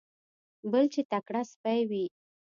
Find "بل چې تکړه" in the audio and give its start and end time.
0.71-1.41